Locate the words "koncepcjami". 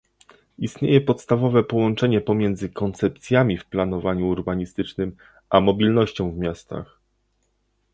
2.69-3.57